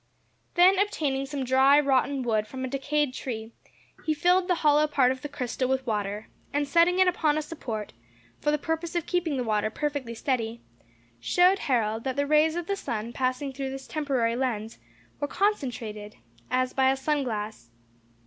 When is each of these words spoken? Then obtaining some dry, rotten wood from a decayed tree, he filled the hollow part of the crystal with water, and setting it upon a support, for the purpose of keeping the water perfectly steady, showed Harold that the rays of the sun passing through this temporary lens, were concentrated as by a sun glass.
Then 0.55 0.79
obtaining 0.79 1.27
some 1.27 1.43
dry, 1.43 1.79
rotten 1.79 2.23
wood 2.23 2.47
from 2.47 2.65
a 2.65 2.67
decayed 2.67 3.13
tree, 3.13 3.51
he 4.03 4.15
filled 4.15 4.47
the 4.47 4.55
hollow 4.65 4.87
part 4.87 5.11
of 5.11 5.21
the 5.21 5.29
crystal 5.29 5.69
with 5.69 5.85
water, 5.85 6.27
and 6.51 6.67
setting 6.67 6.97
it 6.97 7.07
upon 7.07 7.37
a 7.37 7.41
support, 7.43 7.93
for 8.39 8.49
the 8.49 8.57
purpose 8.57 8.95
of 8.95 9.05
keeping 9.05 9.37
the 9.37 9.43
water 9.43 9.69
perfectly 9.69 10.15
steady, 10.15 10.59
showed 11.19 11.59
Harold 11.59 12.03
that 12.05 12.15
the 12.15 12.25
rays 12.25 12.55
of 12.55 12.65
the 12.65 12.75
sun 12.75 13.13
passing 13.13 13.53
through 13.53 13.69
this 13.69 13.85
temporary 13.85 14.35
lens, 14.35 14.79
were 15.19 15.27
concentrated 15.27 16.15
as 16.49 16.73
by 16.73 16.89
a 16.89 16.97
sun 16.97 17.23
glass. 17.23 17.69